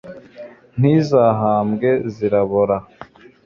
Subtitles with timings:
[0.79, 2.77] ntizahambwe zirabora